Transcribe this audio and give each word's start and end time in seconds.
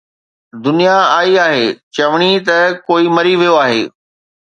دنيا 0.65 0.97
آئي 1.17 1.33
آهي 1.45 1.65
چوڻي 1.95 2.31
ته 2.47 2.57
ڪوئي 2.87 3.05
مري 3.15 3.33
ويو 3.39 3.55
آهي 3.65 3.81